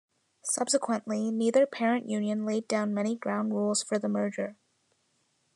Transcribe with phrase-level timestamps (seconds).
[0.45, 4.55] Subsequently, neither parent union laid down many ground rules for the merger.